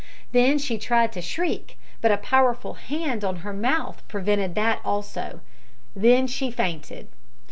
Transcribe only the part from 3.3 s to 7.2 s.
her mouth prevented that also. Then she fainted.